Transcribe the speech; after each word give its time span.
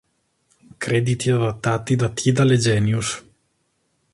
Crediti 0.79 1.29
adattati 1.29 1.95
da 1.95 2.09
Tidal 2.09 2.53
e 2.53 2.57
Genius. 2.57 3.23